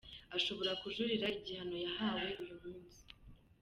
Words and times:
Ashobora 0.37 0.71
kujuririra 0.81 1.27
igihano 1.37 1.75
yahawe 1.85 2.29
uyu 2.43 2.55
munsi. 2.61 3.01